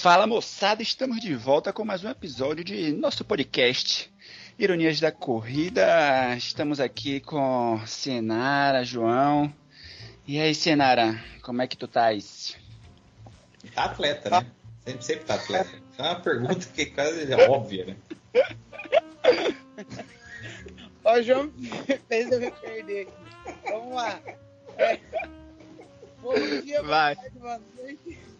[0.00, 4.10] Fala moçada, estamos de volta com mais um episódio de nosso podcast
[4.58, 6.34] Ironias da Corrida.
[6.38, 9.52] Estamos aqui com Senara, João.
[10.26, 12.56] E aí, Senara, como é que tu estás?
[13.74, 14.46] Tá atleta, né?
[14.86, 15.70] Sempre, sempre tá atleta.
[15.98, 17.96] É uma pergunta que quase é óbvia, né?
[21.04, 21.52] Ó, João
[22.08, 23.54] fez eu me perder aqui.
[23.70, 24.18] Vamos lá.
[24.78, 24.98] É.
[26.22, 26.32] Bom
[26.64, 27.16] dia, Vai.
[27.16, 28.30] boa tarde, boa noite.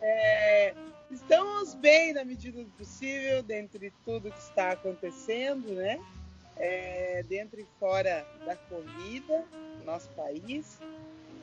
[0.00, 0.74] É,
[1.10, 6.00] estamos bem na medida do possível, dentre tudo que está acontecendo, né?
[6.56, 9.44] É, dentro e fora da corrida
[9.78, 10.78] no nosso país.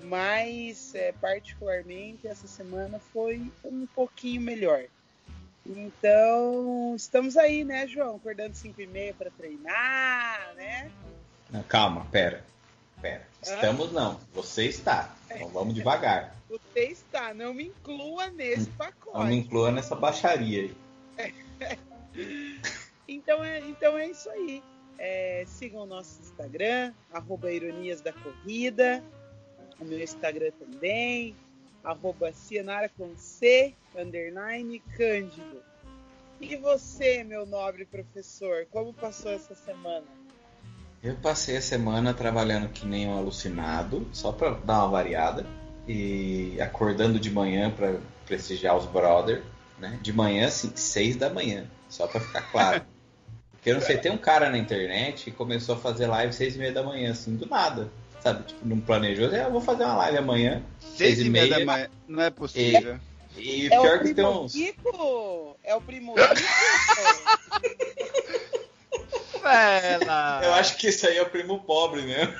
[0.03, 4.85] Mas, é, particularmente, essa semana foi um pouquinho melhor.
[5.65, 8.15] Então, estamos aí, né, João?
[8.15, 10.91] Acordando 5 e meia para treinar, né?
[11.51, 12.43] Não, calma, pera.
[13.01, 13.27] Pera.
[13.41, 14.19] Estamos não.
[14.33, 15.15] Você está.
[15.35, 16.35] Então vamos devagar.
[16.49, 19.17] Você está, não me inclua nesse pacote.
[19.17, 20.73] Não me inclua nessa baixaria
[21.17, 21.31] aí.
[23.07, 24.63] Então é, então é isso aí.
[24.97, 29.03] É, sigam o nosso Instagram, arroba Ironias da Corrida,
[29.79, 31.35] o meu Instagram também,
[31.83, 35.63] arroba Cianara com C, underline Cândido.
[36.39, 40.05] E você, meu nobre professor, como passou essa semana?
[41.03, 45.45] Eu passei a semana trabalhando que nem um alucinado, só pra dar uma variada.
[45.87, 49.41] E acordando de manhã pra prestigiar os brother,
[49.79, 49.97] né?
[50.01, 52.83] De manhã, assim, seis da manhã, só pra ficar claro.
[53.51, 56.55] Porque eu não sei, tem um cara na internet que começou a fazer live seis
[56.55, 57.91] e meia da manhã, assim, do nada.
[58.21, 58.43] Sabe?
[58.43, 60.61] Tipo, não planejou, eu vou fazer uma live amanhã.
[60.79, 61.89] Seis e meia da manhã.
[62.07, 62.99] Não é possível.
[63.37, 64.53] E É pior o que tem primo uns.
[64.53, 65.57] rico?
[65.63, 66.35] É o primo rico?
[69.41, 70.41] Fela!
[70.43, 72.33] Eu acho que isso aí é o primo pobre mesmo.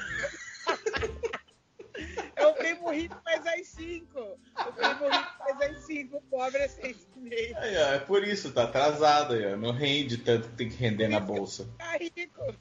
[2.35, 4.19] É o primo rico faz às 5.
[4.19, 8.51] O primo rico faz às 5, o pobre é 6 e ó, é por isso,
[8.51, 9.55] tá atrasado aí, ó.
[9.55, 11.69] Não rende tanto que tem que render na bolsa.
[11.77, 12.55] Tá rico.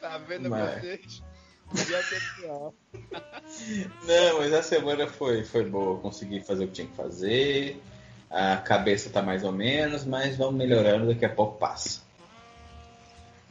[0.00, 1.22] Tá vendo Mas- vocês?
[4.04, 6.00] Não, mas a semana foi, foi boa.
[6.00, 7.80] Consegui fazer o que tinha que fazer.
[8.28, 12.00] A cabeça tá mais ou menos, mas vamos melhorando, daqui a pouco passa.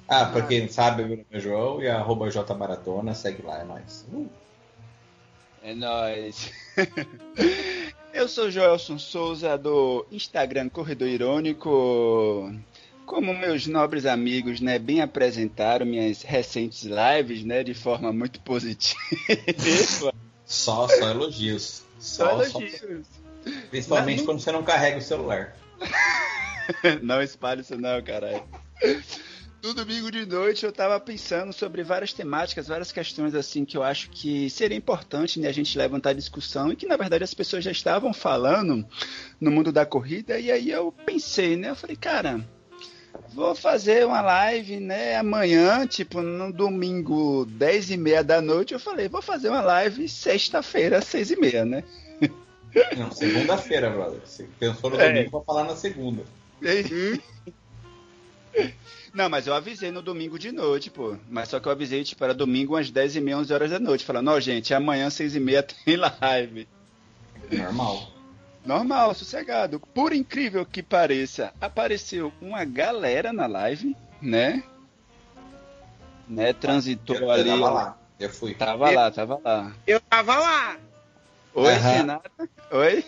[0.09, 3.63] Ah, pra quem não sabe, meu nome é João e arroba Jmaratona, segue lá, é
[3.63, 4.05] nóis.
[4.11, 4.27] Uh.
[5.61, 6.51] É nóis.
[8.11, 12.51] Eu sou Joelson Souza do Instagram Corredor Irônico.
[13.05, 18.99] Como meus nobres amigos, né, bem apresentaram minhas recentes lives, né, de forma muito positiva.
[20.45, 21.83] Só, só elogios.
[21.99, 23.05] Só Só, só- elogios.
[23.69, 25.55] principalmente Não- quando você não carrega o celular.
[27.03, 28.43] Não espalhe isso não, caralho.
[29.61, 33.83] No domingo de noite eu tava pensando sobre várias temáticas, várias questões assim que eu
[33.83, 37.63] acho que seria importante né, a gente levantar discussão e que na verdade as pessoas
[37.63, 38.85] já estavam falando
[39.39, 41.71] no mundo da corrida e aí eu pensei, né?
[41.71, 42.39] Eu falei, cara,
[43.33, 48.79] vou fazer uma live, né, amanhã, tipo, no domingo, 10 e meia da noite, eu
[48.79, 51.83] falei, vou fazer uma live sexta-feira, 6 e meia, né?
[52.95, 54.21] Não, segunda-feira, brother.
[54.23, 55.09] Você pensou no É.
[55.09, 56.23] domingo pra falar na segunda.
[59.13, 61.17] Não, mas eu avisei no domingo de noite, pô.
[61.27, 63.79] Mas só que eu avisei, tipo, era domingo às 10 e meia, 11 horas da
[63.79, 64.05] noite.
[64.05, 66.67] Falando, ó, gente, amanhã, 6 e meia tem live.
[67.51, 68.11] Normal.
[68.65, 69.79] Normal, sossegado.
[69.79, 74.63] Por incrível que pareça, apareceu uma galera na live, né?
[76.27, 77.49] Né, transitou Eu, eu ali.
[77.49, 77.97] tava lá.
[78.19, 78.53] Eu fui.
[78.53, 79.73] Tava lá, tava lá.
[79.87, 80.77] Eu tava lá.
[81.55, 81.91] Oi, Aham.
[81.91, 82.31] Renata?
[82.71, 83.05] Oi?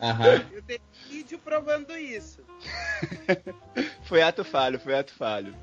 [0.00, 0.46] Aham.
[0.50, 0.80] Eu tenho
[1.30, 2.40] vídeo provando isso.
[4.02, 5.54] Foi ato falho, foi ato falho.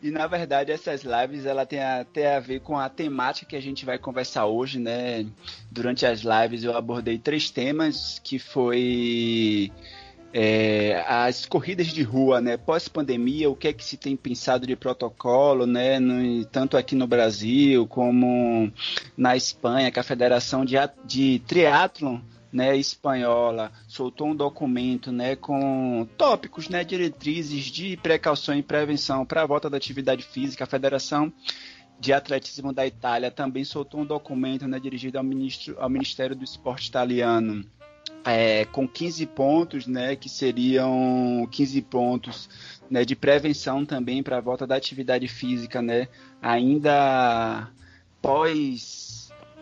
[0.00, 3.60] E na verdade essas lives ela tem até a ver com a temática que a
[3.60, 5.26] gente vai conversar hoje, né?
[5.70, 9.70] Durante as lives eu abordei três temas que foi
[10.32, 12.56] é, as corridas de rua, né?
[12.56, 15.98] Pós-pandemia, o que é que se tem pensado de protocolo, né?
[15.98, 18.72] No- tanto aqui no Brasil como
[19.16, 22.20] na Espanha, que a Federação de, de Triatlon
[22.52, 29.42] né, espanhola soltou um documento né, com tópicos, né, diretrizes de precaução e prevenção para
[29.42, 30.64] a volta da atividade física.
[30.64, 31.32] A Federação
[31.98, 36.44] de Atletismo da Itália também soltou um documento né, dirigido ao, ministro, ao Ministério do
[36.44, 37.64] Esporte italiano
[38.24, 42.48] é, com 15 pontos, né, que seriam 15 pontos
[42.90, 46.08] né, de prevenção também para a volta da atividade física, né,
[46.42, 47.68] ainda
[48.20, 49.19] pós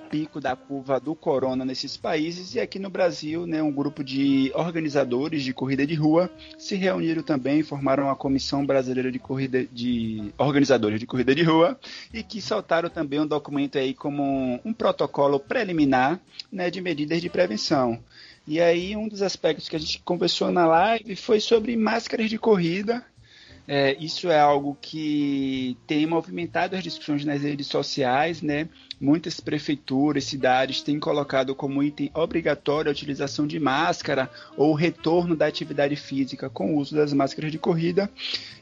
[0.09, 4.51] pico da curva do corona nesses países e aqui no Brasil, né, um grupo de
[4.55, 10.33] organizadores de corrida de rua se reuniram também, formaram a Comissão Brasileira de Corrida de
[10.39, 11.79] Organizadores de Corrida de Rua
[12.13, 16.21] e que soltaram também um documento aí como um, um protocolo preliminar,
[16.51, 17.99] né, de medidas de prevenção.
[18.47, 22.39] E aí um dos aspectos que a gente conversou na live foi sobre máscaras de
[22.39, 23.05] corrida
[23.71, 28.67] é, isso é algo que tem movimentado as discussões nas redes sociais, né?
[29.01, 35.37] Muitas prefeituras, cidades têm colocado como item obrigatório a utilização de máscara ou o retorno
[35.37, 38.11] da atividade física com o uso das máscaras de corrida.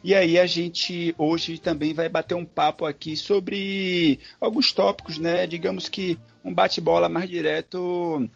[0.05, 5.47] E aí a gente hoje também vai bater um papo aqui sobre alguns tópicos, né?
[5.47, 8.29] Digamos que um bate-bola mais direto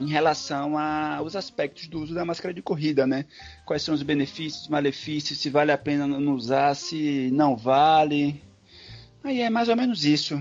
[0.00, 3.24] em relação aos aspectos do uso da máscara de corrida, né?
[3.66, 8.40] Quais são os benefícios, malefícios, se vale a pena não usar, se não vale.
[9.24, 10.40] Aí é mais ou menos isso.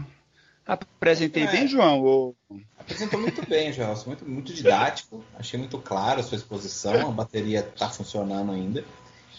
[0.67, 2.03] Apresentei é, bem, João?
[2.03, 2.35] Ou...
[2.77, 3.95] Apresentou muito bem, João.
[4.05, 5.23] Muito, muito didático.
[5.39, 7.07] Achei muito claro a sua exposição.
[7.07, 8.83] A bateria está funcionando ainda.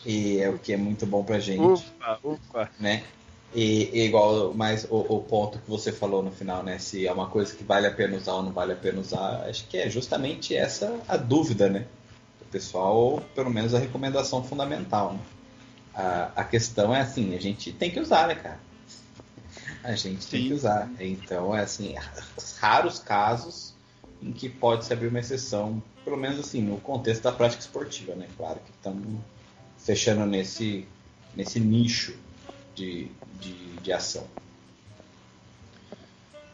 [0.06, 1.60] E é o que é muito bom pra gente.
[1.60, 2.70] Ufa, ufa.
[2.80, 3.02] Né?
[3.54, 6.78] E, e igual, mas o, o, ponto que você falou no final, né?
[6.78, 9.46] Se é uma coisa que vale a pena usar ou não vale a pena usar,
[9.48, 11.86] acho que é justamente essa a dúvida, né?
[12.38, 15.14] Do pessoal, ou pelo menos a recomendação fundamental.
[15.14, 15.20] Né?
[15.94, 18.60] A, a questão é assim, a gente tem que usar, né, cara?
[19.82, 20.30] A gente Sim.
[20.30, 20.90] tem que usar.
[20.98, 21.94] Então, é assim,
[22.60, 23.74] raros casos
[24.20, 28.14] em que pode se abrir uma exceção, pelo menos assim, no contexto da prática esportiva,
[28.14, 28.28] né?
[28.36, 29.20] Claro que estamos
[29.78, 30.86] fechando nesse,
[31.34, 32.16] nesse nicho
[32.74, 33.08] de,
[33.40, 34.26] de, de ação.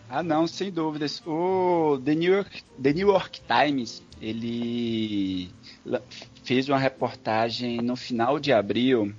[0.09, 1.23] Ah, não, sem dúvidas.
[1.27, 5.51] O The New York, The New York Times, ele
[6.45, 9.15] fez uma reportagem no final de abril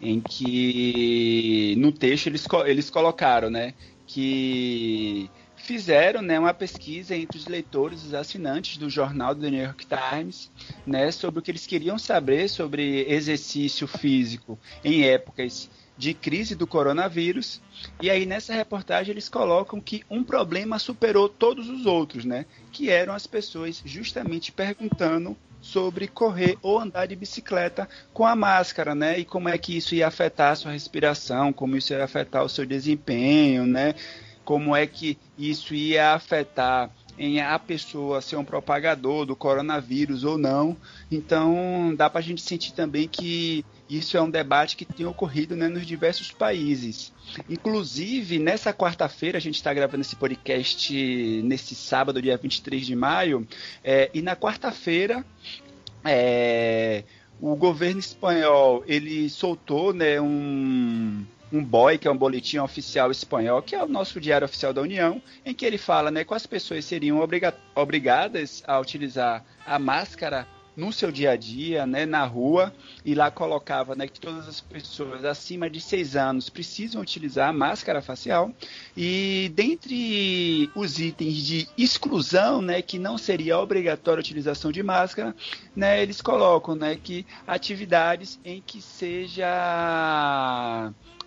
[0.00, 3.74] em que no texto eles, eles colocaram, né,
[4.06, 9.86] que fizeram né, uma pesquisa entre os leitores, os assinantes do jornal do New York
[9.86, 10.50] Times,
[10.86, 16.66] né, sobre o que eles queriam saber sobre exercício físico em épocas de crise do
[16.66, 17.62] coronavírus.
[18.00, 22.44] E aí nessa reportagem eles colocam que um problema superou todos os outros, né?
[22.72, 28.94] Que eram as pessoas justamente perguntando sobre correr ou andar de bicicleta com a máscara,
[28.94, 29.18] né?
[29.18, 32.48] E como é que isso ia afetar a sua respiração, como isso ia afetar o
[32.48, 33.94] seu desempenho, né?
[34.44, 40.36] Como é que isso ia afetar em a pessoa ser um propagador do coronavírus ou
[40.36, 40.76] não.
[41.10, 45.54] Então, dá para a gente sentir também que isso é um debate que tem ocorrido
[45.54, 47.12] né, nos diversos países.
[47.48, 53.46] Inclusive, nessa quarta-feira, a gente está gravando esse podcast nesse sábado, dia 23 de maio,
[53.82, 55.24] é, e na quarta-feira.
[56.04, 57.04] É,
[57.40, 63.62] o governo espanhol ele soltou né, um, um BOI, que é um boletim oficial espanhol,
[63.62, 66.46] que é o nosso diário oficial da União, em que ele fala né, que as
[66.46, 72.24] pessoas seriam obriga obrigadas a utilizar a máscara no seu dia a dia, né, na
[72.24, 72.72] rua,
[73.04, 77.52] e lá colocava né, que todas as pessoas acima de 6 anos precisam utilizar a
[77.52, 78.52] máscara facial.
[78.96, 85.34] E dentre os itens de exclusão, né, que não seria obrigatória a utilização de máscara,
[85.74, 89.44] né, eles colocam né, que atividades em que seja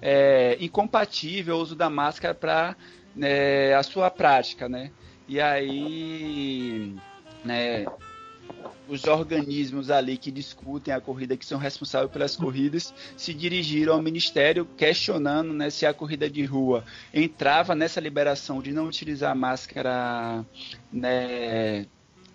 [0.01, 2.75] é, incompatível o uso da máscara para
[3.15, 4.91] né, a sua prática, né?
[5.27, 6.95] E aí,
[7.43, 7.85] né,
[8.87, 14.01] os organismos ali que discutem a corrida, que são responsáveis pelas corridas, se dirigiram ao
[14.01, 20.45] Ministério questionando né, se a corrida de rua entrava nessa liberação de não utilizar máscara
[20.91, 21.85] né,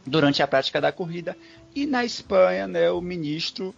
[0.06, 1.36] durante a prática da corrida.
[1.74, 3.74] E na Espanha, né, o ministro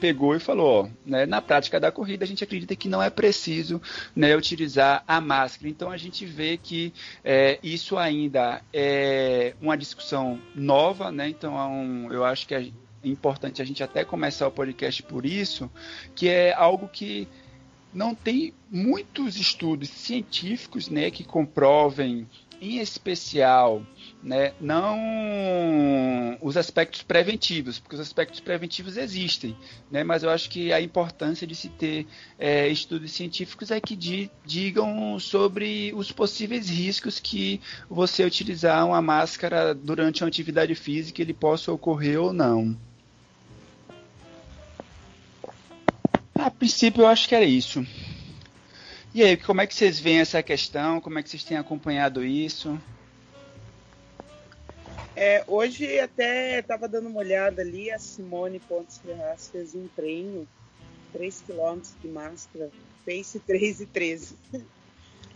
[0.00, 3.80] pegou e falou, né, na prática da corrida a gente acredita que não é preciso
[4.16, 5.68] né, utilizar a máscara.
[5.68, 6.92] Então a gente vê que
[7.22, 11.28] é, isso ainda é uma discussão nova, né?
[11.28, 12.70] Então é um, eu acho que é
[13.04, 15.70] importante a gente até começar o podcast por isso,
[16.14, 17.28] que é algo que
[17.92, 22.26] não tem muitos estudos científicos né, que comprovem,
[22.60, 23.82] em especial,
[24.22, 24.98] né, não
[26.42, 29.56] os aspectos preventivos, porque os aspectos preventivos existem,
[29.90, 32.06] né, mas eu acho que a importância de se ter
[32.38, 39.00] é, estudos científicos é que di, digam sobre os possíveis riscos que você utilizar uma
[39.00, 42.76] máscara durante uma atividade física ele possa ocorrer ou não.
[46.34, 47.84] A princípio eu acho que era isso.
[49.12, 51.00] E aí, como é que vocês veem essa questão?
[51.00, 52.80] Como é que vocês têm acompanhado isso?
[55.16, 60.46] É, hoje até estava dando uma olhada ali, a Simone Pontes Ferraz fez um treino,
[61.12, 62.70] 3 km de máscara,
[63.04, 64.36] pace 3 e 13.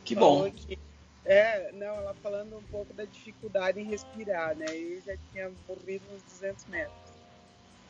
[0.05, 0.51] Que bom.
[0.51, 0.79] Que
[1.25, 4.67] É, não, ela falando um pouco da dificuldade em respirar, né?
[4.69, 7.04] Eu já tinha morrido uns 200 metros.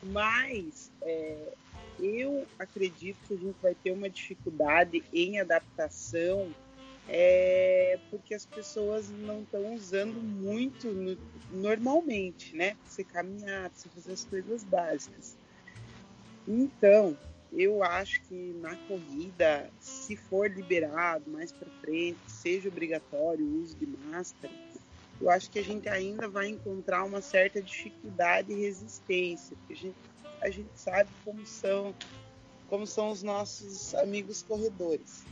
[0.03, 1.53] Mas é,
[1.99, 6.53] eu acredito que a gente vai ter uma dificuldade em adaptação
[7.07, 11.17] é, porque as pessoas não estão usando muito no,
[11.51, 12.71] normalmente, né?
[12.71, 15.37] Pra você caminhar, pra você fazer as coisas básicas.
[16.47, 17.17] Então,
[17.51, 23.77] eu acho que na corrida, se for liberado mais para frente, seja obrigatório o uso
[23.77, 24.53] de máscara,
[25.19, 29.77] eu acho que a gente ainda vai encontrar uma certa dificuldade e resistência, porque a
[29.77, 29.97] gente,
[30.41, 31.95] a gente sabe como são,
[32.69, 35.25] como são os nossos amigos corredores.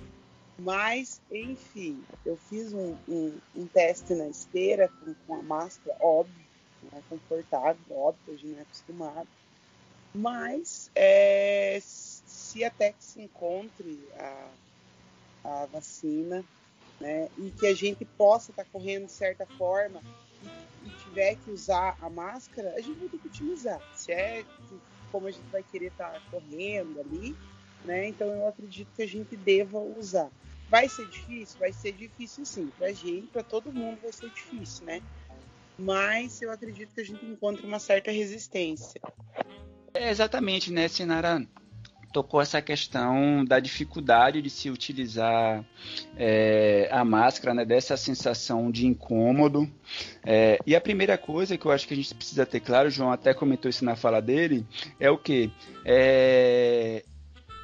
[0.59, 6.45] Mas, enfim, eu fiz um, um, um teste na esteira com, com, a máscara, óbvio,
[6.91, 9.27] não é confortável, óbvio, a gente não é acostumado.
[10.13, 14.47] Mas, é, se até que se encontre a,
[15.43, 16.45] a vacina,
[17.03, 20.01] né, e que a gente possa estar tá correndo de certa forma
[20.41, 23.81] e, e, tiver que usar a máscara, a gente vai ter que utilizar.
[23.93, 24.45] Se é
[25.11, 27.35] como a gente vai querer estar tá correndo ali,
[27.83, 30.31] né, então eu acredito que a gente deva usar.
[30.69, 31.59] Vai ser difícil?
[31.59, 32.67] Vai ser difícil sim.
[32.77, 35.01] Pra gente, para todo mundo vai ser difícil, né?
[35.77, 38.99] Mas eu acredito que a gente encontra uma certa resistência.
[39.93, 41.45] É exatamente, né, Sinara?
[42.13, 45.65] Tocou essa questão da dificuldade de se utilizar
[46.15, 49.67] é, a máscara, né, dessa sensação de incômodo.
[50.23, 52.91] É, e a primeira coisa que eu acho que a gente precisa ter claro, o
[52.91, 54.65] João até comentou isso na fala dele,
[54.99, 55.51] é o que?
[55.83, 57.03] É,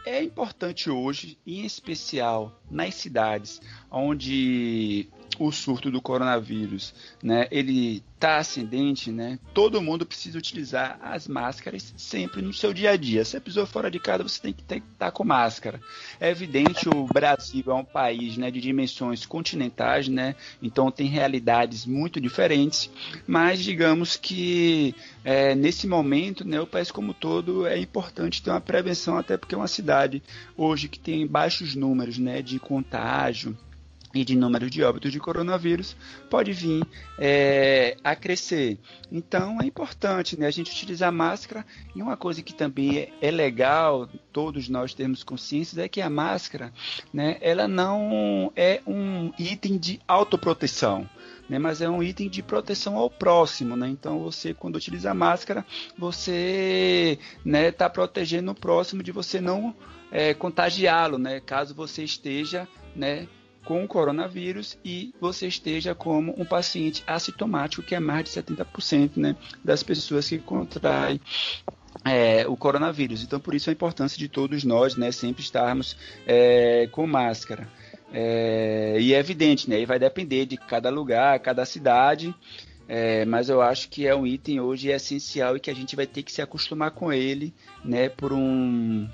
[0.06, 5.08] é importante hoje, em especial nas cidades onde
[5.40, 6.94] o surto do coronavírus,
[7.24, 12.92] né, ele está ascendente, né, todo mundo precisa utilizar as máscaras sempre no seu dia
[12.92, 13.24] a dia.
[13.24, 15.80] Se você pisou fora de casa, você tem que estar tá com máscara.
[16.20, 21.86] É evidente, o Brasil é um país né, de dimensões continentais, né, então tem realidades
[21.86, 22.90] muito diferentes,
[23.26, 24.94] mas digamos que
[25.24, 29.56] é, nesse momento, né, o país como todo é importante ter uma prevenção, até porque
[29.56, 30.22] é uma cidade
[30.58, 33.58] hoje que tem baixos números né, de contágio,
[34.14, 35.96] e de número de óbitos de coronavírus
[36.30, 36.86] pode vir
[37.18, 38.78] é, a crescer.
[39.12, 41.66] Então é importante né, a gente utilizar máscara.
[41.96, 46.10] E uma coisa que também é, é legal, todos nós termos consciência, é que a
[46.10, 46.74] máscara
[47.14, 51.08] né, ela não é um item de autoproteção.
[51.48, 53.88] Né, mas é um item de proteção ao próximo, né?
[53.88, 55.66] Então você quando utiliza a máscara,
[55.98, 59.76] você está né, tá protegendo o próximo de você não
[60.12, 61.40] é, contagiá-lo, né?
[61.40, 63.28] Caso você esteja né,
[63.70, 69.18] com o coronavírus e você esteja como um paciente assintomático, que é mais de 70%
[69.18, 71.22] né, das pessoas que contraem
[72.04, 73.22] é, o coronavírus.
[73.22, 75.96] Então, por isso a importância de todos nós né, sempre estarmos
[76.26, 77.70] é, com máscara.
[78.12, 82.34] É, e é evidente, né, e vai depender de cada lugar, cada cidade,
[82.88, 86.08] é, mas eu acho que é um item hoje essencial e que a gente vai
[86.08, 87.54] ter que se acostumar com ele
[87.86, 89.08] né, por um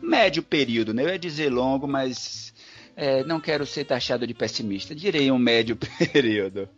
[0.00, 0.94] médio período.
[0.94, 1.02] Né?
[1.02, 2.54] Eu ia dizer longo, mas
[2.98, 5.76] é, não quero ser taxado de pessimista, direi um médio
[6.12, 6.68] período.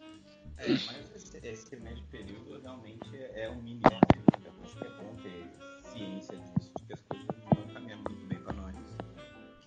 [0.59, 4.53] É, mas esse, esse, médio período realmente é um mini período.
[4.63, 5.47] Acho que é bom ter
[5.91, 8.77] ciência disso, de que as coisas não caminham muito bem para nós.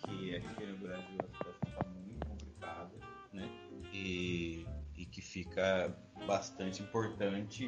[0.06, 2.92] Que aqui no Brasil a situação está muito complicada,
[3.34, 3.50] né?
[3.92, 7.68] E, e que fica bastante importante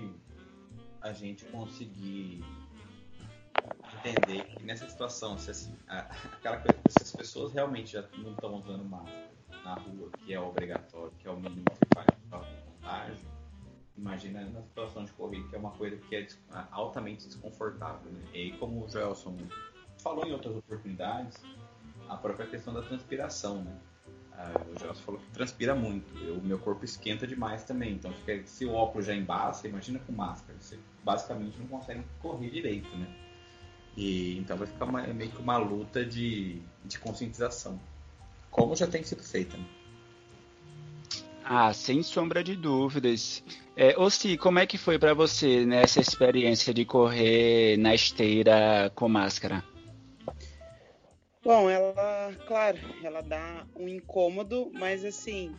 [1.02, 2.44] a gente conseguir
[4.06, 8.56] entender que nessa situação, se assim, aquela coisa, se as pessoas realmente já não estão
[8.56, 9.32] usando máscara
[9.64, 13.28] na rua, que é obrigatório, que é o mínimo que faz para contágio,
[13.98, 16.28] imagina na situação de corrida, que é uma coisa que é
[16.72, 18.12] altamente desconfortável.
[18.12, 18.22] Né?
[18.34, 19.38] E aí, como o Joelson
[19.98, 21.42] falou em outras oportunidades,
[22.08, 23.76] a própria questão da transpiração, né?
[24.34, 28.14] Ah, o Joelson falou que transpira muito, o meu corpo esquenta demais também, então
[28.46, 33.25] se o óculos já embaça, imagina com máscara, você basicamente não consegue correr direito, né?
[33.96, 37.80] E então vai ficar uma, é meio que uma luta de, de conscientização.
[38.52, 39.58] Como já tem sido feita.
[39.58, 39.66] Né?
[41.44, 43.44] Ah, sem sombra de dúvidas.
[43.76, 49.08] É, Ossi, como é que foi para você nessa experiência de correr na esteira com
[49.08, 49.64] máscara?
[51.44, 55.56] Bom, ela, claro, ela dá um incômodo, mas assim,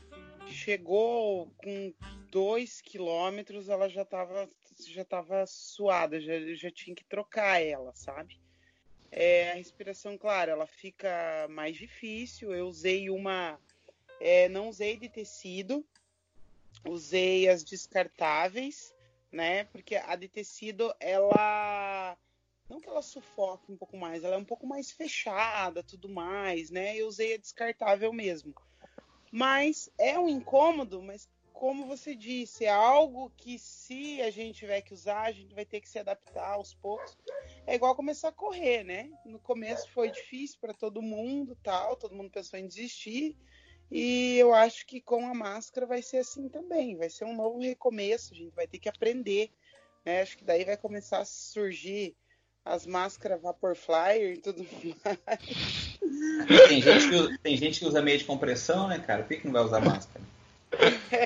[0.49, 1.95] chegou com
[2.33, 8.38] dois quilômetros, ela já estava já tava suada, já, já tinha que trocar ela, sabe?
[9.11, 12.54] É, a respiração, claro, ela fica mais difícil.
[12.54, 13.59] Eu usei uma,
[14.21, 15.85] é, não usei de tecido,
[16.85, 18.95] usei as descartáveis,
[19.33, 19.64] né?
[19.64, 22.16] Porque a de tecido, ela
[22.68, 26.71] não que ela sufoque um pouco mais, ela é um pouco mais fechada, tudo mais,
[26.71, 26.97] né?
[26.97, 28.54] Eu usei a descartável mesmo.
[29.30, 34.82] Mas é um incômodo, mas como você disse, é algo que se a gente tiver
[34.82, 37.16] que usar, a gente vai ter que se adaptar aos poucos.
[37.66, 39.10] É igual começar a correr, né?
[39.25, 43.34] No começo foi difícil para todo mundo, tal, todo mundo pensou em desistir.
[43.90, 47.58] E eu acho que com a máscara vai ser assim também, vai ser um novo
[47.58, 49.50] recomeço, a gente vai ter que aprender.
[50.04, 50.20] Né?
[50.20, 52.14] Acho que daí vai começar a surgir
[52.66, 55.98] as máscaras Vapor Flyer e tudo mais.
[56.68, 59.22] Tem gente, que usa, tem gente que usa meia de compressão, né, cara?
[59.22, 60.22] Por que, que não vai usar máscara?
[61.10, 61.25] É,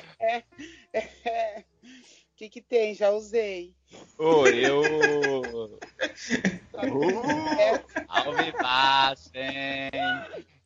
[2.41, 2.95] que, que tem?
[2.95, 3.75] Já usei.
[4.17, 4.81] Ô, eu.
[5.43, 5.79] uh,
[8.07, 9.91] Alvivaço, hein?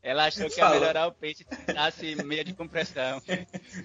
[0.01, 3.22] Ela achou que ia melhorar o peixe se tirasse meia de compressão.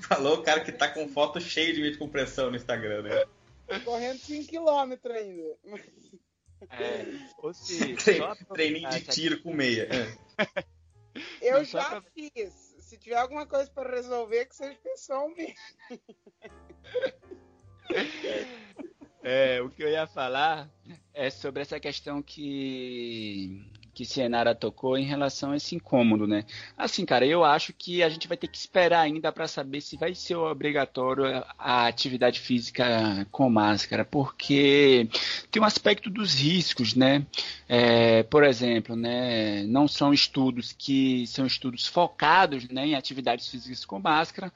[0.06, 3.25] Falou o cara que tá com foto cheia de meia de compressão no Instagram, né?
[3.85, 5.56] Correndo 5km ainda.
[6.70, 7.06] É,
[7.38, 9.88] ou seja, Treininho de tiro com meia.
[11.40, 12.02] Eu Não, já pra...
[12.14, 12.70] fiz.
[12.78, 15.56] Se tiver alguma coisa para resolver, que seja pessoalmente.
[19.23, 20.66] É, o que eu ia falar
[21.12, 23.62] é sobre essa questão que
[24.00, 26.44] que Cienara tocou em relação a esse incômodo, né?
[26.76, 29.97] Assim, cara, eu acho que a gente vai ter que esperar ainda para saber se
[29.97, 31.25] vai ser obrigatório
[31.59, 35.09] a atividade física com máscara, porque
[35.50, 37.26] tem um aspecto dos riscos, né?
[37.68, 43.85] É, por exemplo, né, não são estudos que são estudos focados né, em atividades físicas
[43.85, 44.52] com máscara,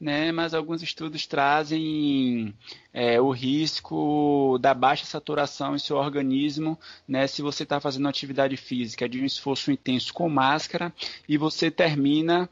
[0.00, 2.54] né, mas alguns estudos trazem
[2.92, 8.56] é, o risco da baixa saturação em seu organismo, né, se você está fazendo atividade
[8.56, 10.92] física de um esforço intenso com máscara
[11.28, 12.48] e você termina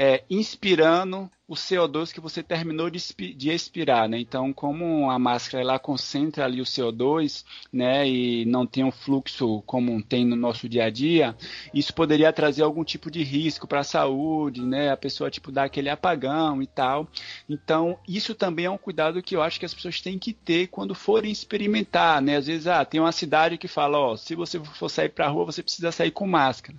[0.00, 3.00] é, inspirando o CO2 que você terminou de,
[3.34, 4.20] de expirar, né?
[4.20, 9.60] Então, como a máscara ela concentra ali o CO2, né, e não tem um fluxo
[9.62, 11.34] como tem no nosso dia a dia,
[11.74, 14.92] isso poderia trazer algum tipo de risco para a saúde, né?
[14.92, 17.08] A pessoa tipo dar aquele apagão e tal.
[17.48, 20.68] Então, isso também é um cuidado que eu acho que as pessoas têm que ter
[20.68, 22.36] quando forem experimentar, né?
[22.36, 25.30] Às vezes, ah, tem uma cidade que fala, ó, se você for sair para a
[25.30, 26.76] rua, você precisa sair com máscara.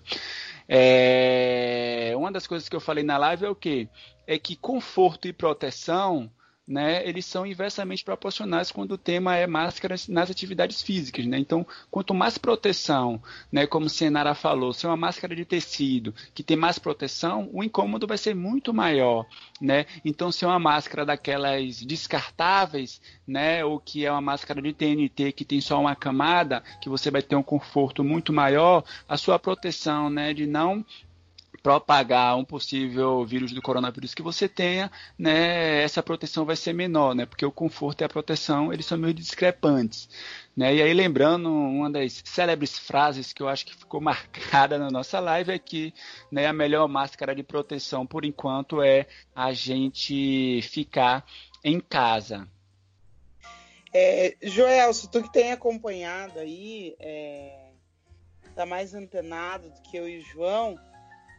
[0.71, 3.89] É, uma das coisas que eu falei na live é o que?
[4.27, 6.31] É que conforto e proteção
[6.69, 11.25] né, eles são inversamente proporcionais quando o tema é máscaras nas atividades físicas.
[11.25, 11.39] Né?
[11.39, 13.19] Então, quanto mais proteção,
[13.51, 17.63] né, como Senara falou, se é uma máscara de tecido que tem mais proteção, o
[17.63, 19.25] incômodo vai ser muito maior.
[19.59, 19.87] Né?
[20.05, 25.31] Então, se é uma máscara daquelas descartáveis, né, ou que é uma máscara de TNT
[25.31, 29.39] que tem só uma camada, que você vai ter um conforto muito maior, a sua
[29.39, 30.85] proteção né, de não
[31.61, 37.13] propagar um possível vírus do coronavírus que você tenha, né, essa proteção vai ser menor,
[37.13, 40.09] né, porque o conforto e a proteção eles são meio discrepantes.
[40.55, 40.75] Né?
[40.75, 45.19] E aí, lembrando, uma das célebres frases que eu acho que ficou marcada na nossa
[45.19, 45.93] live é que
[46.31, 51.25] né, a melhor máscara de proteção, por enquanto, é a gente ficar
[51.63, 52.47] em casa.
[53.93, 57.69] É, Joel, se tu que tem acompanhado aí, é,
[58.55, 60.77] tá mais antenado do que eu e o João,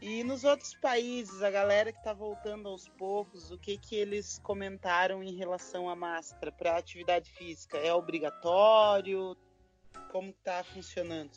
[0.01, 4.41] e nos outros países, a galera que está voltando aos poucos, o que que eles
[4.43, 7.77] comentaram em relação à máscara para atividade física?
[7.77, 9.37] É obrigatório?
[10.11, 11.31] Como está funcionando?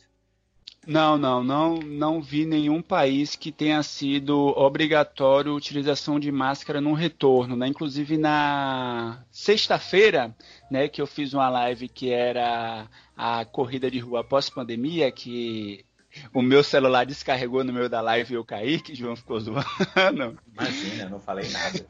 [0.86, 6.82] Não, não, não, não vi nenhum país que tenha sido obrigatório a utilização de máscara
[6.82, 7.68] no retorno, né?
[7.68, 10.36] Inclusive na sexta-feira,
[10.70, 15.86] né, que eu fiz uma live que era a corrida de rua pós pandemia, que
[16.34, 19.40] o meu celular descarregou no meio da live e eu caí, que o João ficou
[19.40, 20.38] zoando.
[20.54, 21.86] Imagina, não falei nada.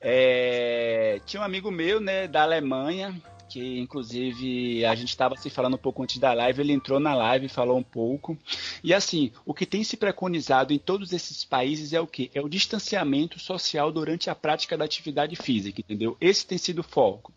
[0.04, 3.16] É, tinha um amigo meu, né, da Alemanha,
[3.48, 7.14] que inclusive a gente estava se falando um pouco antes da live, ele entrou na
[7.14, 8.38] live e falou um pouco.
[8.84, 12.32] E assim, o que tem se preconizado em todos esses países é o que?
[12.34, 16.18] É o distanciamento social durante a prática da atividade física, entendeu?
[16.20, 17.34] Esse tem sido o foco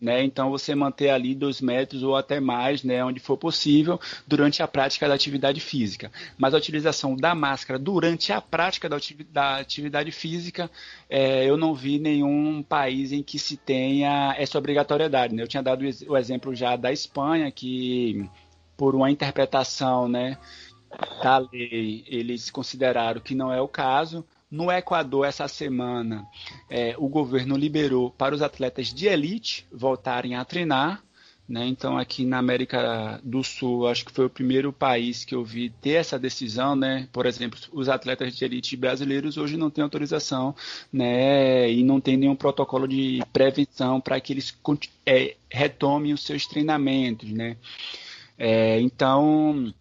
[0.00, 0.24] né?
[0.24, 4.68] Então você manter ali dois metros ou até mais, né, onde for possível, durante a
[4.68, 6.10] prática da atividade física.
[6.38, 8.96] Mas a utilização da máscara durante a prática da,
[9.30, 10.70] da atividade física,
[11.08, 15.34] é, eu não vi nenhum país em que se tenha essa obrigatoriedade.
[15.34, 15.42] Né?
[15.42, 18.28] Eu tinha dado o exemplo já da Espanha, que
[18.76, 20.38] por uma interpretação, né,
[21.22, 26.26] da lei, eles consideraram que não é o caso, no Equador, essa semana,
[26.68, 31.02] é, o governo liberou para os atletas de elite voltarem a treinar.
[31.48, 31.66] Né?
[31.66, 35.68] Então, aqui na América do Sul, acho que foi o primeiro país que eu vi
[35.68, 36.76] ter essa decisão.
[36.76, 37.08] Né?
[37.12, 40.54] Por exemplo, os atletas de elite brasileiros hoje não têm autorização
[40.92, 41.70] né?
[41.70, 44.56] e não tem nenhum protocolo de prevenção para que eles
[45.06, 47.30] é, retomem os seus treinamentos.
[47.30, 47.56] Né?
[48.38, 49.72] É, então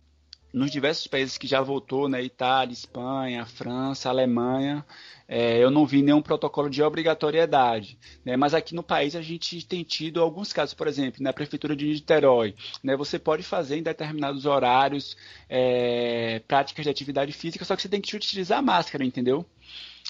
[0.52, 4.86] nos diversos países que já voltou, né, Itália, Espanha, França, Alemanha,
[5.28, 7.98] é, eu não vi nenhum protocolo de obrigatoriedade.
[8.26, 11.76] Né, mas aqui no país a gente tem tido alguns casos, por exemplo, na prefeitura
[11.76, 15.16] de Niterói, né, você pode fazer em determinados horários
[15.48, 19.46] é, práticas de atividade física, só que você tem que utilizar máscara, entendeu?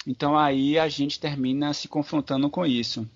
[0.06, 3.06] Então aí a gente termina se confrontando com isso.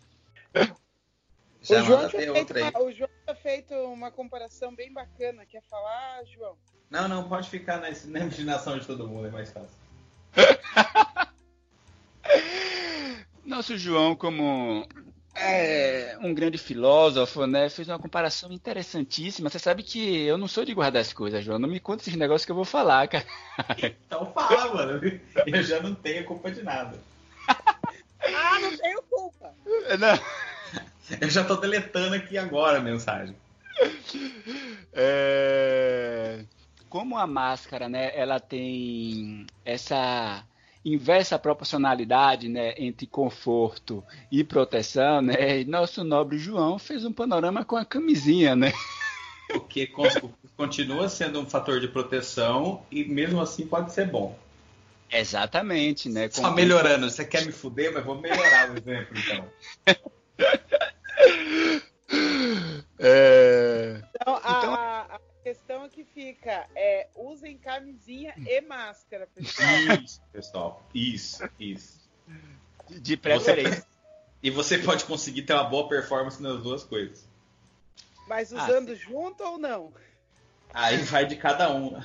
[1.70, 5.46] O João, feito, o João tinha feito uma comparação bem bacana.
[5.46, 6.58] Quer falar, João?
[6.90, 9.76] Não, não, pode ficar na, na imaginação de todo mundo, é mais fácil.
[13.44, 14.86] Nosso João, como
[15.34, 19.50] é, um grande filósofo, né, fez uma comparação interessantíssima.
[19.50, 21.58] Você sabe que eu não sou de guardar as coisas, João.
[21.58, 23.26] Não me conta esses negócios que eu vou falar, cara.
[24.06, 25.00] Então fala, mano.
[25.46, 26.98] Eu já não tenho culpa de nada.
[27.48, 29.52] ah, não tenho culpa.
[29.98, 30.18] Não.
[31.20, 33.36] Eu já tô deletando aqui agora a mensagem.
[34.92, 36.44] É
[36.94, 40.44] como a máscara, né, ela tem essa
[40.84, 47.64] inversa proporcionalidade, né, entre conforto e proteção, né, e nosso nobre João fez um panorama
[47.64, 48.72] com a camisinha, né?
[49.52, 49.90] O que
[50.56, 54.38] continua sendo um fator de proteção e mesmo assim pode ser bom.
[55.10, 56.28] Exatamente, né?
[56.30, 57.10] Só melhorando.
[57.10, 59.44] Você quer me fuder, mas vou melhorar o exemplo, então.
[62.98, 64.00] É...
[64.14, 64.74] Então, a, então,
[65.54, 69.68] a, questão que fica é usem camisinha e máscara, pessoal.
[70.02, 70.88] Isso, pessoal.
[70.92, 72.00] Isso, isso.
[72.88, 73.80] De preferência.
[73.80, 73.86] Você,
[74.42, 77.26] e você pode conseguir ter uma boa performance nas duas coisas.
[78.26, 79.92] Mas ah, usando ah, junto ou não?
[80.72, 81.92] Aí vai de cada um.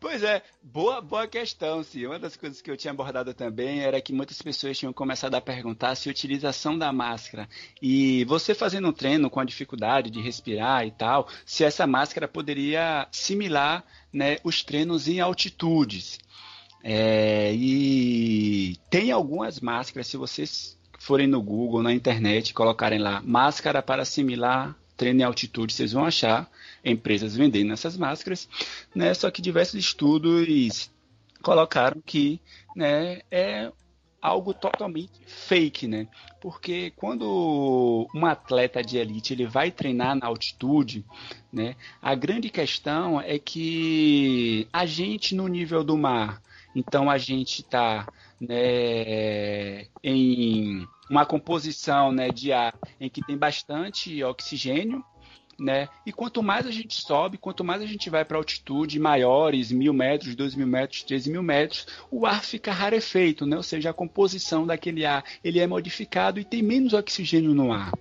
[0.00, 2.06] Pois é, boa, boa questão, sim.
[2.06, 5.40] Uma das coisas que eu tinha abordado também era que muitas pessoas tinham começado a
[5.40, 7.48] perguntar se a utilização da máscara
[7.82, 12.28] e você fazendo um treino com a dificuldade de respirar e tal, se essa máscara
[12.28, 16.20] poderia similar né, os treinos em altitudes.
[16.84, 23.82] É, e tem algumas máscaras, se vocês forem no Google, na internet, colocarem lá máscara
[23.82, 26.50] para assimilar treino em altitude, vocês vão achar
[26.84, 28.48] empresas vendendo essas máscaras,
[28.94, 29.14] né?
[29.14, 30.90] Só que diversos estudos
[31.40, 32.40] colocaram que,
[32.74, 33.70] né, é
[34.20, 36.08] algo totalmente fake, né?
[36.40, 41.04] Porque quando um atleta de elite ele vai treinar na altitude,
[41.52, 41.76] né?
[42.02, 46.42] A grande questão é que a gente no nível do mar,
[46.74, 48.06] então a gente está
[48.40, 55.04] né, em uma composição né, de ar em que tem bastante oxigênio,
[55.58, 55.88] né?
[56.06, 59.92] E quanto mais a gente sobe, quanto mais a gente vai para altitude maiores, mil
[59.92, 63.56] metros, dois mil metros, três mil metros, o ar fica rarefeito, né?
[63.56, 67.92] Ou seja, a composição daquele ar ele é modificado e tem menos oxigênio no ar.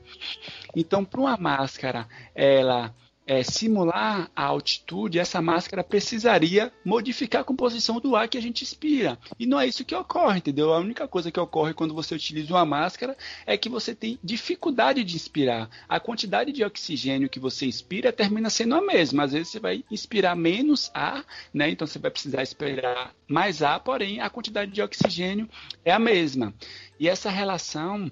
[0.76, 2.94] Então, para uma máscara, ela
[3.28, 8.64] é, simular a altitude, essa máscara precisaria modificar a composição do ar que a gente
[8.64, 9.20] expira.
[9.38, 10.74] E não é isso que ocorre, entendeu?
[10.74, 15.04] A única coisa que ocorre quando você utiliza uma máscara é que você tem dificuldade
[15.04, 15.70] de inspirar.
[15.90, 19.26] A quantidade de oxigênio que você inspira termina sendo a mesma.
[19.26, 21.70] Às vezes você vai inspirar menos ar, né?
[21.70, 25.50] Então você vai precisar expirar mais ar, porém a quantidade de oxigênio
[25.84, 26.54] é a mesma.
[26.98, 28.10] E essa relação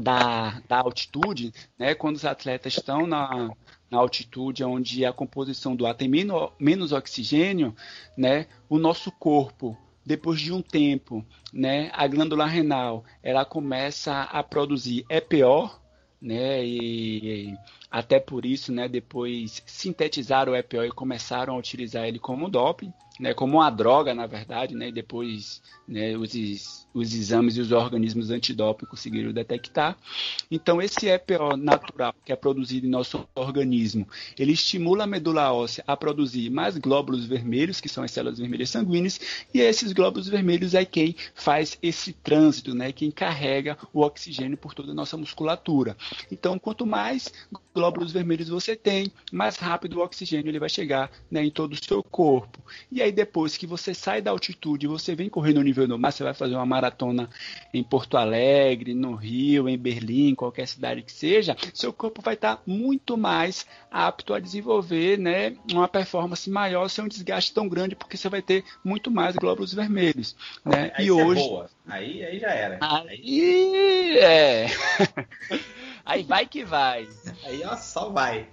[0.00, 3.50] da, da altitude, né, quando os atletas estão na,
[3.94, 7.74] na altitude onde a composição do ar tem menos, menos oxigênio,
[8.18, 14.42] né, o nosso corpo, depois de um tempo, né, a glândula renal, ela começa a
[14.42, 15.70] produzir EPO,
[16.20, 17.54] né, e
[17.94, 22.92] até por isso, né, depois sintetizaram o EPO e começaram a utilizar ele como doping,
[23.20, 27.70] né, como uma droga, na verdade, né, e depois né, os, os exames e os
[27.70, 29.96] organismos antidoping conseguiram detectar.
[30.50, 35.84] Então, esse EPO natural que é produzido em nosso organismo, ele estimula a medula óssea
[35.86, 39.20] a produzir mais glóbulos vermelhos, que são as células vermelhas sanguíneas,
[39.54, 44.74] e esses glóbulos vermelhos é quem faz esse trânsito, né, quem carrega o oxigênio por
[44.74, 45.96] toda a nossa musculatura.
[46.32, 47.32] Então, quanto mais
[47.72, 51.84] glóbulos vermelhos você tem, mais rápido o oxigênio ele vai chegar né, em todo o
[51.84, 52.58] seu corpo.
[52.90, 56.12] E aí depois que você sai da altitude, você vem correr no nível do mar,
[56.12, 57.28] você vai fazer uma maratona
[57.72, 62.62] em Porto Alegre, no Rio, em Berlim, qualquer cidade que seja, seu corpo vai estar
[62.66, 68.16] muito mais apto a desenvolver né, uma performance maior sem um desgaste tão grande, porque
[68.16, 70.36] você vai ter muito mais glóbulos vermelhos.
[70.64, 70.92] Né?
[70.94, 71.40] Aí e é hoje...
[71.40, 71.70] É boa.
[71.86, 72.78] Aí, aí já era.
[72.80, 74.66] Aí, é.
[76.04, 77.08] Aí vai que vai.
[77.44, 78.48] Aí ó, só vai.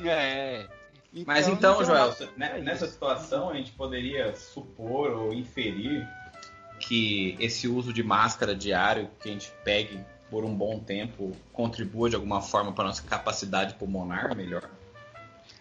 [0.00, 0.66] É.
[1.12, 6.06] Então, Mas então, Joel, né, nessa situação a gente poderia supor ou inferir
[6.80, 9.98] que esse uso de máscara diário que a gente pegue
[10.30, 14.68] por um bom tempo contribua de alguma forma para nossa capacidade pulmonar melhor?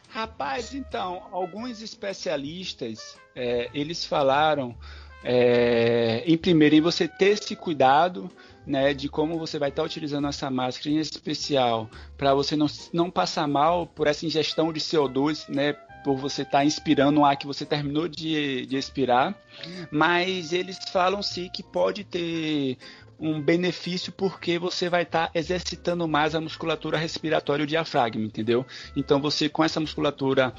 [0.10, 4.76] Rapaz, então, alguns especialistas, é, eles falaram,
[5.24, 8.30] é, em primeiro, em você ter esse cuidado,
[8.68, 13.10] né, de como você vai estar utilizando essa máscara em especial, para você não, não
[13.10, 17.38] passar mal por essa ingestão de CO2, né, por você estar tá inspirando o ar
[17.38, 19.36] que você terminou de, de expirar,
[19.90, 22.78] mas eles falam sim que pode ter
[23.20, 28.24] um benefício porque você vai estar tá exercitando mais a musculatura respiratória e o diafragma,
[28.24, 28.66] entendeu?
[28.96, 30.54] Então você com essa musculatura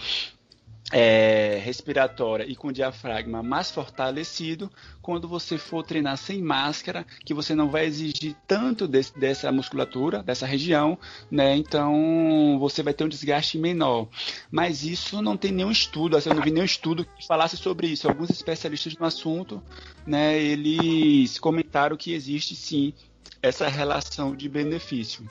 [0.92, 4.70] é, respiratória e com diafragma mais fortalecido,
[5.02, 10.46] quando você for treinar sem máscara, que você não vai exigir tanto dessa musculatura, dessa
[10.46, 10.98] região,
[11.30, 11.56] né?
[11.56, 14.08] Então você vai ter um desgaste menor.
[14.50, 17.86] Mas isso não tem nenhum estudo, assim, eu não vi nenhum estudo que falasse sobre
[17.86, 18.08] isso.
[18.08, 19.62] Alguns especialistas no assunto,
[20.06, 22.94] né, eles comentaram que existe sim
[23.42, 25.28] essa relação de benefício.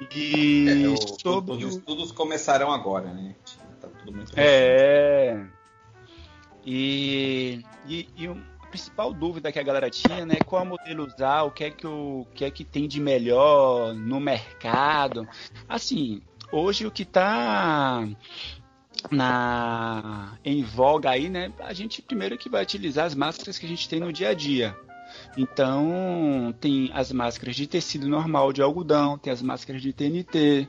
[0.00, 1.64] E é, o, sobre...
[1.64, 3.34] Os estudos começarão agora, né?
[3.80, 5.46] Tá tudo muito É.
[6.66, 10.36] E, e, e a principal dúvida que a galera tinha, né?
[10.46, 14.18] Qual modelo usar, o que é que, o, que, é que tem de melhor no
[14.18, 15.28] mercado.
[15.68, 18.08] Assim, hoje o que está
[19.10, 21.52] na em voga aí, né?
[21.60, 24.34] A gente primeiro que vai utilizar as máscaras que a gente tem no dia a
[24.34, 24.76] dia.
[25.36, 30.68] Então, tem as máscaras de tecido normal de algodão, tem as máscaras de TNT,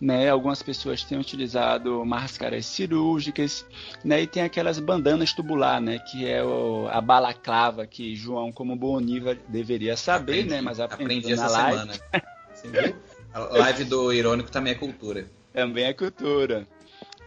[0.00, 0.30] né?
[0.30, 3.66] Algumas pessoas têm utilizado máscaras cirúrgicas,
[4.04, 4.22] né?
[4.22, 5.98] E tem aquelas bandanas tubular, né?
[5.98, 10.60] Que é o, a balaclava que João, como bom nível, deveria saber, aprendi, né?
[10.60, 11.78] Mas aprendi na live.
[11.78, 11.92] Semana.
[12.54, 12.96] Você viu?
[13.32, 15.26] A live do Irônico também é cultura.
[15.52, 16.66] Também é cultura.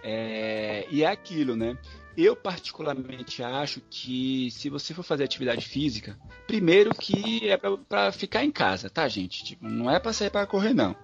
[0.04, 1.78] É, e é aquilo, né?
[2.18, 8.44] Eu particularmente acho que se você for fazer atividade física, primeiro que é para ficar
[8.44, 9.44] em casa, tá, gente?
[9.44, 10.96] Tipo, não é para sair para correr não.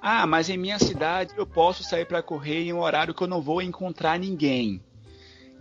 [0.00, 3.26] Ah, mas em minha cidade eu posso sair para correr em um horário que eu
[3.26, 4.80] não vou encontrar ninguém.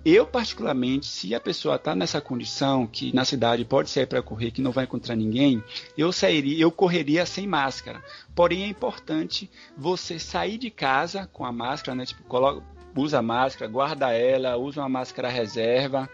[0.06, 4.52] Eu particularmente, se a pessoa está nessa condição que na cidade pode sair para correr,
[4.52, 5.62] que não vai encontrar ninguém,
[5.98, 8.02] eu sairia, eu correria sem máscara.
[8.34, 12.06] Porém é importante você sair de casa com a máscara, né?
[12.06, 12.64] Tipo, coloca
[13.02, 16.10] usa máscara, guarda ela, usa uma máscara reserva.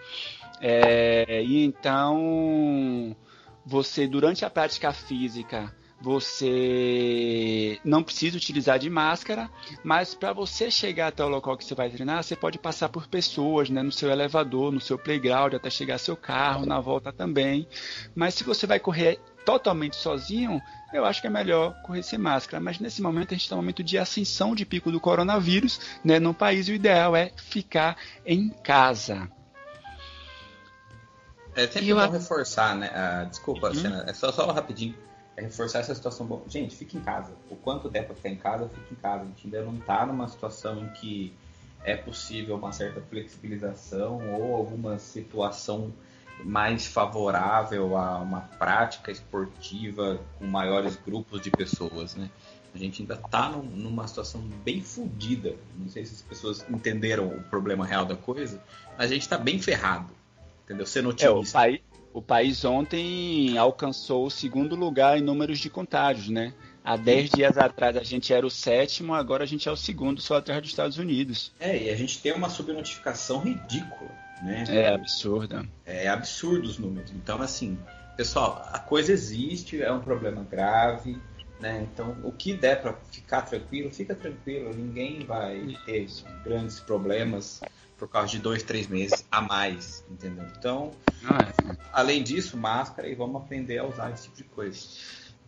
[0.61, 3.15] É, e então
[3.65, 9.49] você durante a prática física você não precisa utilizar de máscara,
[9.85, 13.07] mas para você chegar até o local que você vai treinar, você pode passar por
[13.07, 17.65] pessoas, né, no seu elevador, no seu playground, até chegar seu carro, na volta também.
[18.13, 20.61] Mas se você vai correr totalmente sozinho,
[20.93, 22.61] eu acho que é melhor correr sem máscara.
[22.61, 26.19] Mas nesse momento a gente está um momento de ascensão de pico do coronavírus né,
[26.19, 26.67] no país.
[26.67, 29.29] O ideal é ficar em casa.
[31.55, 31.97] É sempre eu...
[31.97, 32.89] bom reforçar, né?
[32.93, 33.75] Ah, desculpa, hum?
[33.75, 34.95] Cena, é só, só rapidinho.
[35.35, 36.25] É reforçar essa situação.
[36.25, 37.31] Bom, gente, fique em casa.
[37.49, 39.23] O quanto der para ficar em casa, fique em casa.
[39.23, 41.33] A gente ainda não está numa situação em que
[41.83, 45.91] é possível uma certa flexibilização ou alguma situação
[46.43, 52.29] mais favorável a uma prática esportiva com maiores grupos de pessoas, né?
[52.73, 55.55] A gente ainda está num, numa situação bem fodida.
[55.77, 58.61] Não sei se as pessoas entenderam o problema real da coisa,
[58.97, 60.11] a gente está bem ferrado,
[60.63, 60.85] entendeu?
[60.85, 61.27] Sendo otimista.
[61.27, 61.81] É, o, país,
[62.13, 66.53] o país ontem alcançou o segundo lugar em números de contágios, né?
[66.83, 70.19] Há 10 dias atrás a gente era o sétimo, agora a gente é o segundo,
[70.19, 71.53] só atrás dos Estados Unidos.
[71.59, 74.63] É, e a gente tem uma subnotificação ridícula né?
[74.69, 75.65] É absurda.
[75.85, 77.11] É absurdo os números.
[77.11, 77.77] Então, assim,
[78.17, 81.21] pessoal, a coisa existe, é um problema grave,
[81.59, 81.87] né?
[81.91, 84.73] Então, o que der para ficar tranquilo, fica tranquilo.
[84.73, 86.07] Ninguém vai ter
[86.43, 87.61] grandes problemas
[87.97, 90.45] por causa de dois, três meses a mais, entendeu?
[90.57, 90.91] Então,
[91.23, 91.77] ah, é.
[91.93, 94.79] além disso, máscara e vamos aprender a usar esse tipo de coisa.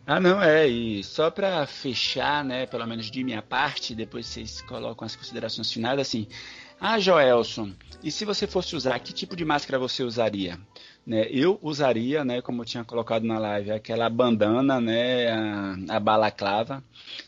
[0.06, 4.62] Ah, não, é, e só para fechar, né, pelo menos de minha parte, depois vocês
[4.62, 6.28] colocam as considerações finais, assim,
[6.80, 10.60] ah, Joelson, e se você fosse usar, que tipo de máscara você usaria?
[11.06, 16.00] Né, eu usaria, né, como eu tinha colocado na live, aquela bandana, né, a, a
[16.00, 16.82] balaclava.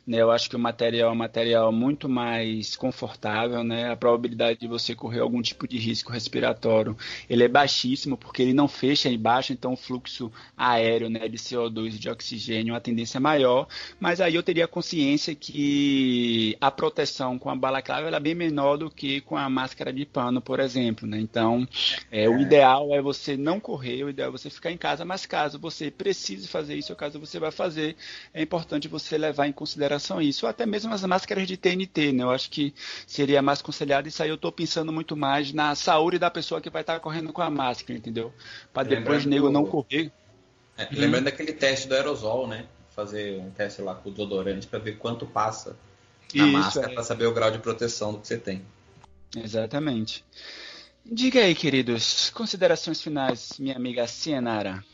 [0.07, 4.59] Né, eu acho que o material é um material muito mais confortável, né, a probabilidade
[4.59, 6.97] de você correr algum tipo de risco respiratório
[7.29, 11.95] ele é baixíssimo porque ele não fecha embaixo, então o fluxo aéreo, né, de CO2
[11.95, 13.67] e de oxigênio, a tendência é maior.
[14.01, 18.91] Mas aí eu teria consciência que a proteção com a balaclava é bem menor do
[18.91, 21.19] que com a máscara de pano, por exemplo, né.
[21.19, 21.67] Então,
[22.11, 22.43] é, o é.
[22.43, 25.91] ideal é você não correr, o ideal é você ficar em casa, mas caso você
[25.91, 27.97] precise fazer isso, ou caso você vai fazer,
[28.33, 30.47] é importante você levar em consideração isso.
[30.47, 32.23] Ou até mesmo as máscaras de TNT, né?
[32.23, 32.73] Eu acho que
[33.07, 34.31] seria mais aconselhado isso aí.
[34.31, 37.51] Eu estou pensando muito mais na saúde da pessoa que vai estar correndo com a
[37.51, 38.33] máscara, entendeu?
[38.73, 40.11] Para depois o nego não correr.
[40.79, 40.89] É, hum.
[40.93, 42.65] lembrando daquele teste do aerosol, né?
[42.97, 45.77] Fazer um teste lá com o desodorante para ver quanto passa
[46.35, 46.95] na Isso, máscara é.
[46.95, 48.63] para saber o grau de proteção do que você tem.
[49.37, 50.25] Exatamente.
[51.05, 54.85] Diga aí, queridos, considerações finais, minha amiga Cienara.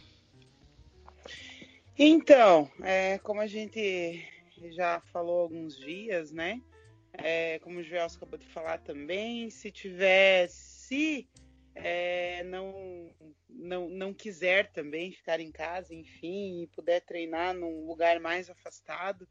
[1.99, 4.25] Então, é, como a gente
[4.73, 6.61] já falou alguns dias, né?
[7.13, 11.29] É, como o Joel acabou de falar também, se tiver, se
[11.75, 13.11] é, não,
[13.49, 19.29] não, não quiser também ficar em casa, enfim, e puder treinar num lugar mais afastado,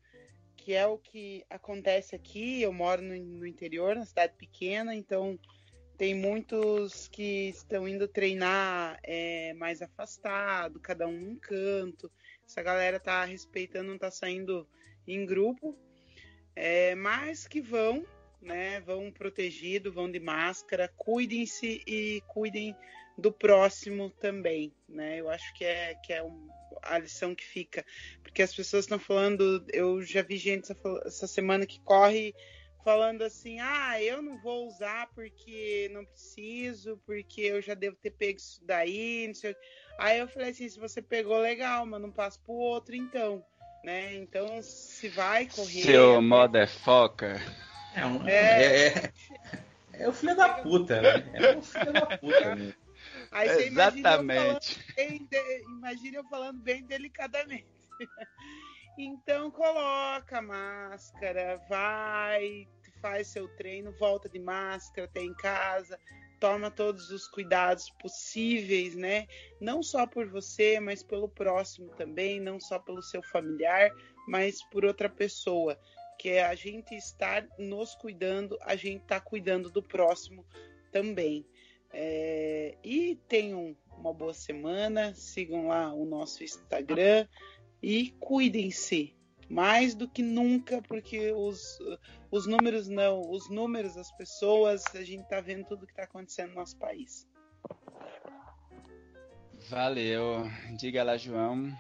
[0.56, 2.62] que é o que acontece aqui.
[2.62, 5.38] Eu moro no, no interior, na cidade pequena, então
[5.98, 12.12] tem muitos que estão indo treinar é, mais afastado, cada um num canto.
[12.46, 14.68] Essa galera tá respeitando, não tá saindo
[15.08, 15.78] em grupo,
[16.56, 18.06] é, mas que vão,
[18.42, 18.82] né?
[18.82, 22.76] Vão protegido, vão de máscara, cuidem-se e cuidem
[23.18, 25.20] do próximo também, né?
[25.20, 26.48] Eu acho que é que é um,
[26.82, 27.86] a lição que fica,
[28.24, 32.34] porque as pessoas estão falando, eu já vi gente essa, essa semana que corre
[32.84, 38.12] falando assim, ah, eu não vou usar porque não preciso, porque eu já devo ter
[38.12, 39.56] pego isso daí, não sei.
[40.00, 43.44] Aí eu falei assim, se você pegou legal, mas não passa pro outro então
[43.84, 44.16] né?
[44.16, 45.84] Então, se vai correr.
[45.84, 47.42] Seu motherfucker.
[47.94, 48.34] É, um, é...
[48.34, 49.14] É, é,
[49.94, 51.32] é, o filho da puta, né?
[51.34, 52.74] É o filho da puta, né?
[53.32, 54.80] Aí você Exatamente.
[54.98, 57.68] Imagina eu, imagina eu falando bem delicadamente.
[58.98, 62.68] Então coloca máscara, vai,
[63.02, 66.00] faz seu treino, volta de máscara, tem em casa,
[66.40, 69.28] toma todos os cuidados possíveis, né?
[69.60, 73.90] Não só por você, mas pelo próximo também, não só pelo seu familiar,
[74.28, 75.80] mas por outra pessoa.
[76.20, 80.46] Que é a gente estar nos cuidando, a gente está cuidando do próximo
[80.92, 81.46] também.
[81.96, 82.76] É...
[82.84, 87.28] e tenham uma boa semana, sigam lá o nosso Instagram
[87.84, 89.14] e cuidem-se
[89.50, 91.78] mais do que nunca, porque os,
[92.32, 96.50] os números não, os números, as pessoas, a gente está vendo tudo que está acontecendo
[96.50, 97.28] no nosso país.
[99.70, 100.50] Valeu.
[100.78, 101.78] Diga lá, João.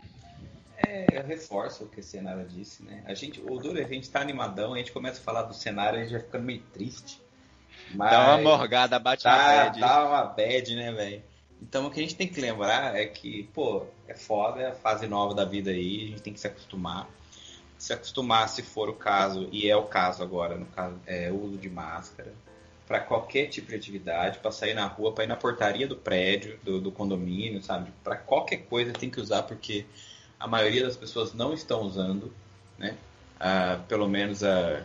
[0.77, 3.03] É, eu reforço o que a Senara disse, né?
[3.05, 5.53] A gente, o duro é a gente tá animadão, a gente começa a falar do
[5.53, 7.21] cenário e a gente vai ficando meio triste.
[7.95, 9.79] Mas dá uma morgada, bate tá, uma bad.
[9.79, 11.23] Dá uma bad, né, velho?
[11.63, 14.75] Então o que a gente tem que lembrar é que, pô, é foda, é a
[14.75, 17.09] fase nova da vida aí, a gente tem que se acostumar
[17.83, 21.57] se acostumar, se for o caso, e é o caso agora, no caso, é uso
[21.57, 22.33] de máscara,
[22.87, 26.57] para qualquer tipo de atividade, para sair na rua, para ir na portaria do prédio,
[26.63, 27.91] do, do condomínio, sabe?
[28.01, 29.85] Para qualquer coisa tem que usar, porque
[30.39, 32.33] a maioria das pessoas não estão usando,
[32.77, 32.97] né?
[33.37, 34.81] Ah, pelo menos ah,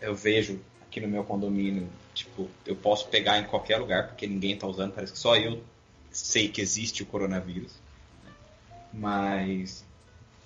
[0.00, 4.52] eu vejo aqui no meu condomínio, tipo, eu posso pegar em qualquer lugar, porque ninguém
[4.52, 5.60] está usando, parece que só eu
[6.10, 7.72] sei que existe o coronavírus.
[8.92, 9.84] Mas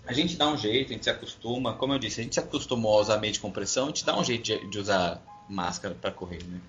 [0.06, 1.74] a gente dá um jeito, a gente se acostuma.
[1.74, 4.18] Como eu disse, a gente se acostumou a usar meio de compressão, a gente dá
[4.18, 6.60] um jeito de, de usar máscara para correr, né?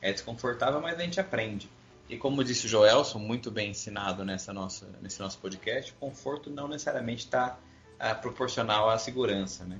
[0.00, 1.70] É desconfortável, mas a gente aprende.
[2.08, 6.50] E como disse o Joelson, muito bem ensinado nessa nossa, nesse nosso podcast, o conforto
[6.50, 7.58] não necessariamente está
[7.98, 9.78] uh, proporcional à segurança, né?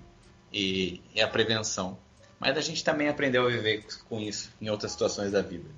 [0.53, 1.99] E, e à prevenção.
[2.39, 5.69] Mas a gente também aprendeu a viver com isso em outras situações da vida.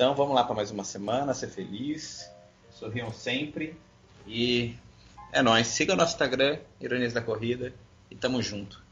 [0.00, 2.26] Então vamos lá para mais uma semana, ser feliz,
[2.70, 3.76] sorriam sempre
[4.26, 4.74] e
[5.30, 5.66] é nóis.
[5.66, 7.70] Siga o nosso Instagram, Ironias da Corrida,
[8.10, 8.82] e tamo junto.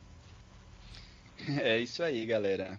[1.63, 2.79] É isso aí, galera.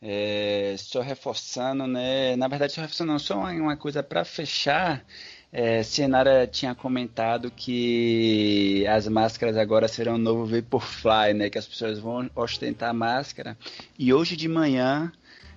[0.00, 2.36] É, só reforçando, né?
[2.36, 5.04] Na verdade, só reforçando, só uma, coisa para fechar.
[5.52, 5.82] É,
[6.52, 11.50] tinha comentado que as máscaras agora serão o novo Vaporfly, né?
[11.50, 13.58] Que as pessoas vão ostentar a máscara.
[13.98, 15.12] E hoje de manhã,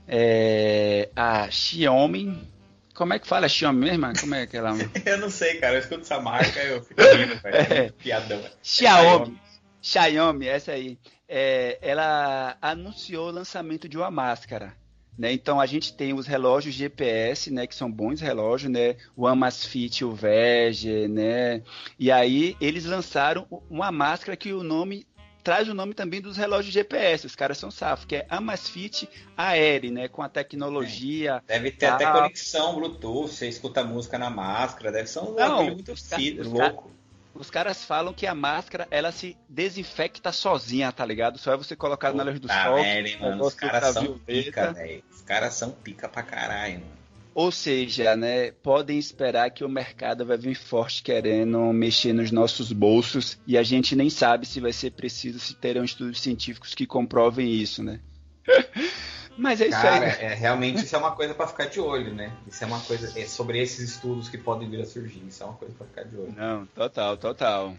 [0.07, 2.57] é, a Xiaomi
[2.97, 4.11] como é que fala Xiaomi mesmo?
[4.19, 4.71] Como é que ela.
[5.05, 5.75] eu não sei, cara.
[5.75, 7.55] Eu escuto essa marca e eu fico rindo, velho.
[7.55, 7.89] É.
[7.91, 8.41] Piadão.
[8.63, 9.39] Xiaomi.
[9.79, 10.97] Xiaomi, essa aí.
[11.29, 14.73] É, ela anunciou o lançamento de uma máscara.
[15.15, 15.31] Né?
[15.31, 20.05] Então a gente tem os relógios GPS, né, que são bons relógios, né, o Amazfit,
[20.05, 21.63] o Vege, né,
[21.97, 25.07] e aí eles lançaram uma máscara que o nome
[25.47, 27.25] traz o nome também dos relógios GPS.
[27.25, 29.07] Os caras são safos, que é Amazfit
[29.38, 30.10] Air, né?
[30.10, 31.41] Com a tecnologia.
[31.47, 31.53] É.
[31.53, 35.93] Deve ter até conexão Bluetooth, você escuta música na máscara, deve ser um Não, muito
[35.93, 36.91] os louco.
[37.33, 41.38] Os caras falam que a máscara ela se desinfecta sozinha, tá ligado?
[41.38, 42.79] Só é você colocar na luz do sol.
[43.21, 45.01] mano, os caras são pica, velho.
[45.10, 46.97] Os caras são pica pra caralho, mano.
[47.38, 52.71] Ou seja, né, podem esperar que o mercado vai vir forte querendo mexer nos nossos
[52.71, 56.88] bolsos e a gente nem sabe se vai ser preciso se terão estudos científicos que
[56.88, 58.00] comprovem isso, né?
[59.38, 60.12] Mas é isso Cara, aí.
[60.13, 60.17] Né?
[60.19, 62.35] É, realmente isso é uma coisa para ficar de olho, né?
[62.48, 65.23] Isso é uma coisa é sobre esses estudos que podem vir a surgir.
[65.27, 66.33] Isso é uma coisa para ficar de olho.
[66.35, 67.77] Não, total, total.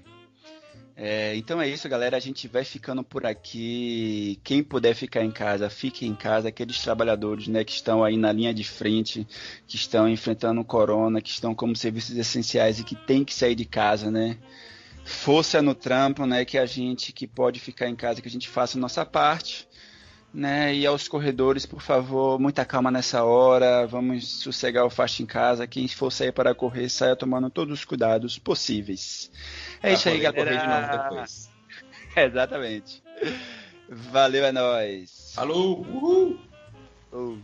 [1.01, 2.17] É, então é isso, galera.
[2.17, 4.41] A gente vai ficando por aqui.
[4.43, 6.49] Quem puder ficar em casa, fique em casa.
[6.49, 9.25] Aqueles trabalhadores né, que estão aí na linha de frente,
[9.67, 13.55] que estão enfrentando o corona, que estão como serviços essenciais e que tem que sair
[13.55, 14.39] de casa, né?
[15.05, 16.45] Força no trampo, né?
[16.45, 19.69] Que a gente que pode ficar em casa, que a gente faça a nossa parte.
[20.33, 23.87] Né, e aos corredores, por favor, muita calma nessa hora.
[23.87, 25.67] Vamos sossegar o faixo em casa.
[25.67, 29.31] Quem for sair para correr, saia tomando todos os cuidados possíveis.
[29.83, 30.45] É isso aí, galera.
[30.45, 31.51] Correr de novo depois.
[32.15, 33.03] exatamente.
[33.89, 35.33] Valeu, é nóis.
[35.35, 35.81] Falou!
[35.81, 36.39] Uhul!
[37.11, 37.43] Uhul.